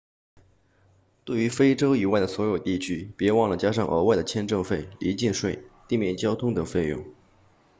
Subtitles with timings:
[1.25, 7.05] 对于非洲以外的所有地区别忘了加上额外的签证费离境税地面交通等费用